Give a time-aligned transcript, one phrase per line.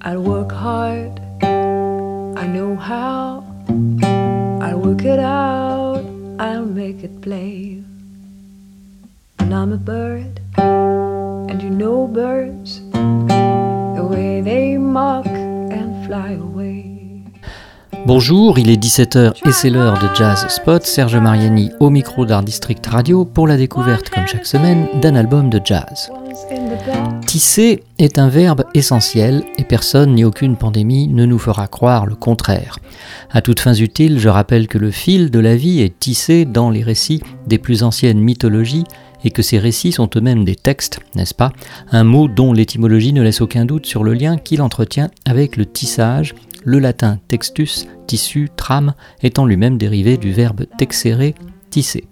[0.00, 3.42] I'll work hard, I know how.
[4.62, 6.04] I'll work it out,
[6.38, 7.82] I'll make it play.
[9.40, 16.84] And I'm a bird, and you know birds, the way they mock and fly away.
[18.06, 20.82] Bonjour, il est 17h et c'est l'heure de Jazz Spot.
[20.82, 25.50] Serge Mariani au micro d'Art District Radio pour la découverte, comme chaque semaine, d'un album
[25.50, 26.10] de jazz.
[27.28, 32.14] Tisser est un verbe essentiel et personne ni aucune pandémie ne nous fera croire le
[32.14, 32.78] contraire.
[33.30, 36.70] À toutes fins utiles, je rappelle que le fil de la vie est tissé dans
[36.70, 38.84] les récits des plus anciennes mythologies
[39.24, 41.52] et que ces récits sont eux-mêmes des textes, n'est-ce pas?
[41.92, 45.66] Un mot dont l'étymologie ne laisse aucun doute sur le lien qu'il entretient avec le
[45.66, 51.34] tissage, le latin textus tissu, trame, étant lui-même dérivé du verbe texere,
[51.68, 52.04] tisser.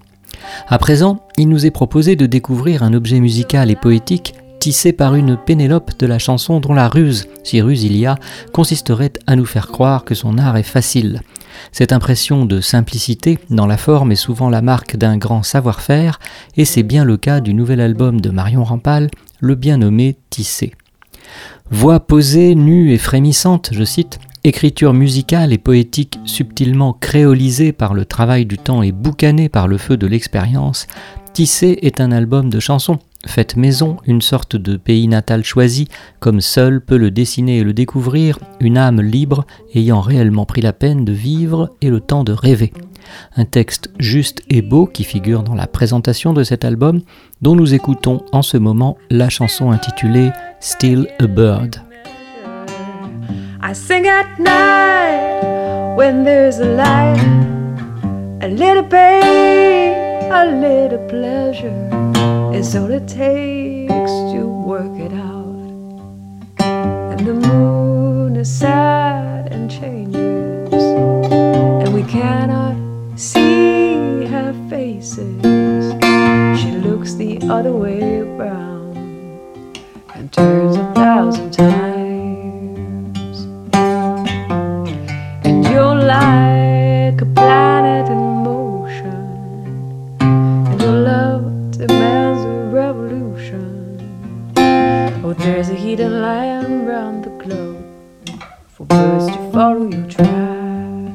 [0.68, 4.34] À présent, il nous est proposé de découvrir un objet musical et poétique
[4.66, 8.16] tissé par une Pénélope de la chanson dont la ruse, si ruse il y a,
[8.52, 11.22] consisterait à nous faire croire que son art est facile.
[11.70, 16.18] Cette impression de simplicité dans la forme est souvent la marque d'un grand savoir-faire,
[16.56, 20.74] et c'est bien le cas du nouvel album de Marion Rampal, le bien nommé Tissé.
[21.70, 28.04] Voix posée, nue et frémissante, je cite, Écriture musicale et poétique subtilement créolisée par le
[28.04, 30.88] travail du temps et boucanée par le feu de l'expérience,
[31.34, 35.88] Tissé est un album de chansons faites maison, une sorte de pays natal choisi,
[36.20, 40.72] comme seul peut le dessiner et le découvrir, une âme libre ayant réellement pris la
[40.72, 42.72] peine de vivre et le temps de rêver.
[43.36, 47.02] Un texte juste et beau qui figure dans la présentation de cet album,
[47.42, 51.76] dont nous écoutons en ce moment la chanson intitulée Still a Bird.
[53.62, 57.18] I sing at night when there's a light,
[58.42, 58.86] a little
[60.30, 62.15] a little pleasure
[62.56, 65.44] is all it takes to work it out.
[66.58, 72.76] And the moon is sad and changes, and we cannot
[73.18, 75.92] see her faces.
[76.58, 78.75] She looks the other way around
[95.28, 97.84] Oh, there's a hidden lion round the globe
[98.68, 101.10] for birds to follow your track.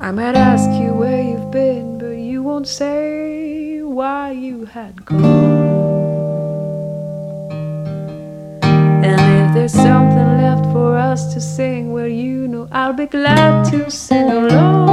[0.00, 5.24] I might ask you where you've been, but you won't say why you had gone.
[8.62, 13.68] And if there's something left for us to sing, well, you know I'll be glad
[13.72, 14.85] to sing along.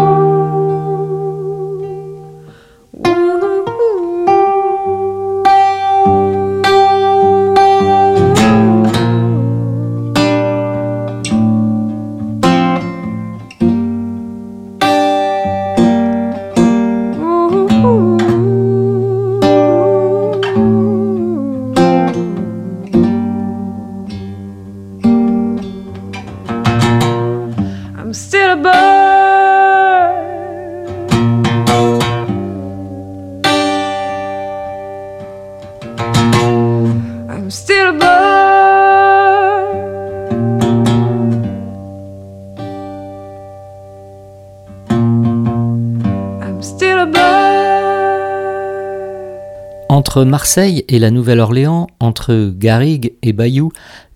[49.94, 53.72] Entre Marseille et la Nouvelle-Orléans, entre Garrigue et Bayou,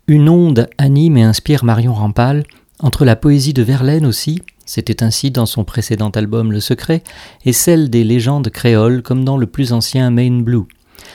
[0.07, 2.45] une onde anime et inspire Marion Rampal,
[2.79, 7.03] entre la poésie de Verlaine aussi, c'était ainsi dans son précédent album Le Secret,
[7.45, 10.63] et celle des légendes créoles comme dans le plus ancien Main Blue.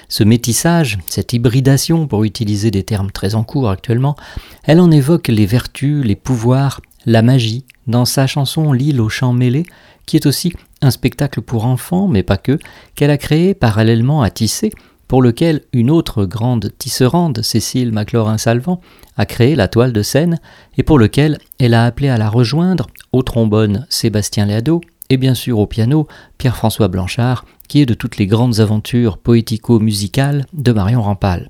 [0.08, 4.14] Ce métissage, cette hybridation, pour utiliser des termes très en cours actuellement,
[4.62, 9.32] elle en évoque les vertus, les pouvoirs, la magie, dans sa chanson L'île aux chants
[9.32, 9.66] mêlés,
[10.06, 12.58] qui est aussi un spectacle pour enfants, mais pas que,
[12.94, 14.72] qu'elle a créé parallèlement à Tisser,
[15.08, 18.80] pour lequel une autre grande tisserande, Cécile Maclaurin-Salvant,
[19.16, 20.40] a créé la toile de scène,
[20.78, 25.34] et pour lequel elle a appelé à la rejoindre au trombone Sébastien Léado, et bien
[25.34, 26.08] sûr au piano
[26.38, 31.48] Pierre-François Blanchard, qui est de toutes les grandes aventures poético-musicales de Marion Rampal.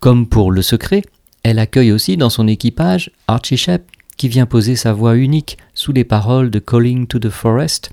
[0.00, 1.02] Comme pour Le Secret,
[1.42, 3.84] elle accueille aussi dans son équipage Archie Shep,
[4.18, 7.90] qui vient poser sa voix unique sous les paroles de Calling to the Forest,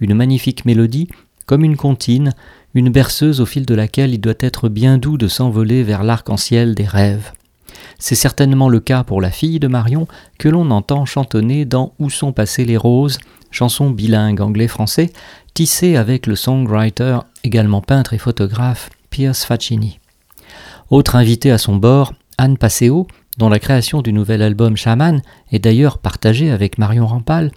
[0.00, 1.08] une magnifique mélodie,
[1.46, 2.34] comme une comptine,
[2.74, 6.74] une berceuse au fil de laquelle il doit être bien doux de s'envoler vers l'arc-en-ciel
[6.74, 7.32] des rêves.
[7.98, 10.06] C'est certainement le cas pour la fille de Marion
[10.38, 13.18] que l'on entend chantonner dans Où sont passées les roses,
[13.50, 15.12] chanson bilingue anglais-français,
[15.54, 20.00] tissée avec le songwriter, également peintre et photographe, Pierce Faccini.
[20.90, 23.06] Autre invité à son bord, Anne Passeo,
[23.38, 27.52] dont la création du nouvel album Shaman est d'ailleurs partagée avec Marion Rampal.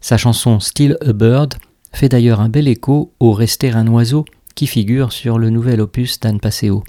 [0.00, 1.54] Sa chanson Still a Bird
[1.92, 4.24] fait d'ailleurs un bel écho au Rester un oiseau
[4.54, 6.84] qui figure sur le nouvel opus d'Anne Passeo.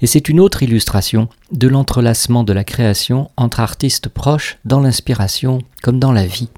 [0.00, 5.58] Et c'est une autre illustration de l'entrelacement de la création entre artistes proches dans l'inspiration
[5.82, 6.48] comme dans la vie.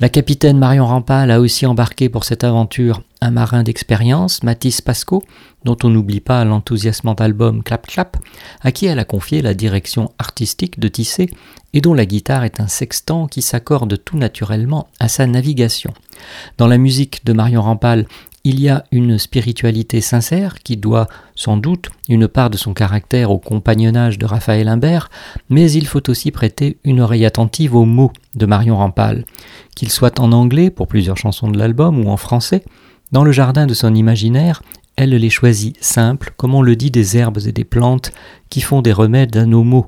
[0.00, 5.22] La capitaine Marion Rampal a aussi embarqué pour cette aventure un marin d'expérience, Mathis Pasco,
[5.64, 8.16] dont on n'oublie pas l'enthousiasmant album Clap Clap,
[8.60, 11.30] à qui elle a confié la direction artistique de Tissé
[11.72, 15.92] et dont la guitare est un sextant qui s'accorde tout naturellement à sa navigation.
[16.58, 18.06] Dans la musique de Marion Rampal,
[18.46, 23.30] il y a une spiritualité sincère qui doit sans doute une part de son caractère
[23.30, 25.10] au compagnonnage de Raphaël Imbert,
[25.48, 29.24] mais il faut aussi prêter une oreille attentive aux mots de Marion Rampal,
[29.74, 32.62] qu'ils soient en anglais pour plusieurs chansons de l'album ou en français.
[33.14, 34.60] Dans le jardin de son imaginaire,
[34.96, 38.10] elle les choisit simples, comme on le dit des herbes et des plantes
[38.50, 39.86] qui font des remèdes à nos maux.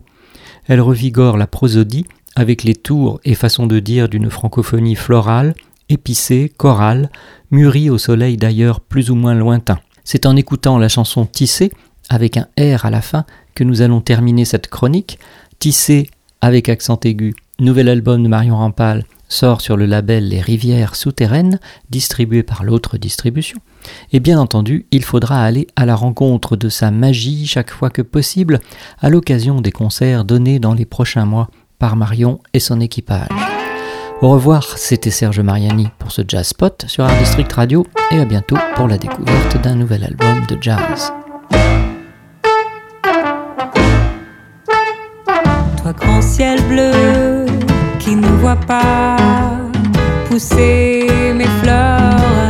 [0.69, 2.06] Elle revigore la prosodie
[2.37, 5.55] avec les tours et façons de dire d'une francophonie florale,
[5.88, 7.11] épicée, chorale,
[7.50, 9.81] mûri au soleil d'ailleurs plus ou moins lointain.
[10.05, 11.72] C'est en écoutant la chanson Tissé,
[12.08, 13.25] avec un R à la fin,
[13.56, 15.19] que nous allons terminer cette chronique.
[15.58, 20.94] Tissé avec accent aigu, nouvel album de Marion Rampal, sort sur le label Les Rivières
[20.94, 21.58] Souterraines,
[21.90, 23.58] distribué par l'autre distribution.
[24.12, 28.02] Et bien entendu, il faudra aller à la rencontre de sa magie chaque fois que
[28.02, 28.61] possible,
[29.00, 33.28] à l'occasion des concerts donnés dans les prochains mois par Marion et son équipage.
[34.23, 38.25] Au revoir, c'était Serge Mariani pour ce Jazz Spot sur Art District Radio et à
[38.25, 41.12] bientôt pour la découverte d'un nouvel album de jazz.
[48.46, 49.16] Voit pas
[50.28, 52.45] pousser mes fleurs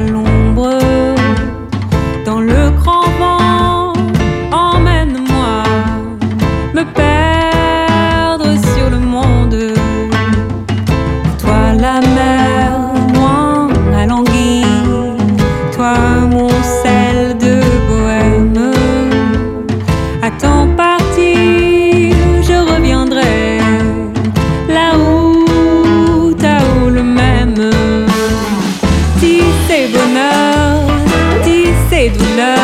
[31.96, 32.55] tisser douleur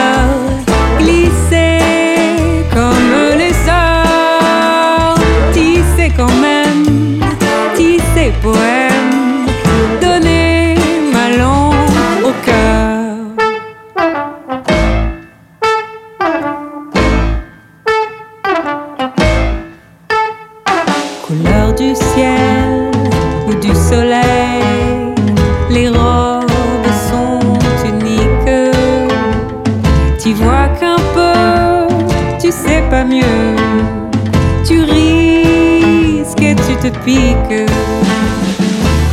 [36.82, 37.70] te piques.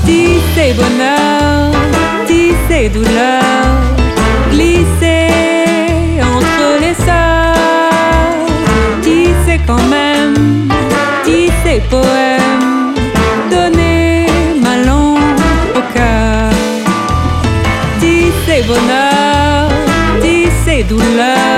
[0.06, 1.72] Tisser bonheur,
[2.26, 3.64] tisser douleur,
[4.52, 5.28] glisser
[6.36, 8.48] entre les sœurs.
[9.04, 10.68] Tisser quand même,
[11.24, 12.96] tisser poème,
[13.52, 14.26] donner
[14.64, 15.40] ma langue
[15.76, 16.52] au cœur.
[18.00, 19.70] Tisser bonheur,
[20.24, 21.49] tisser douleur,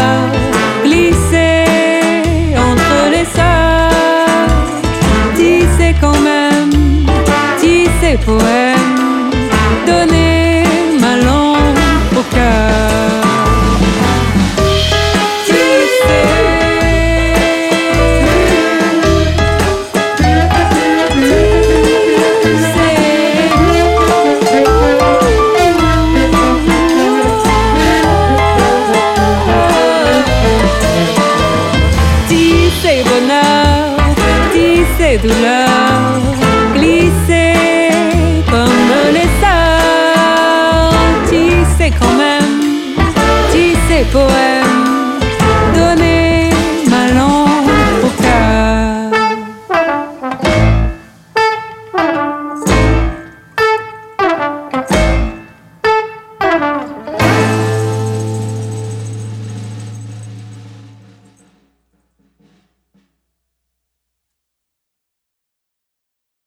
[35.12, 36.22] les douleurs
[36.74, 37.54] glisser
[38.50, 39.32] comme les.
[41.30, 42.62] Tu sais quand même,
[43.52, 44.61] tu sais poème.